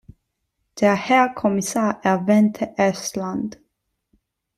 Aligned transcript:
Der 0.79 0.95
Herr 0.95 1.29
Kommissar 1.31 2.03
erwähnte 2.03 2.75
Estland. 2.75 3.59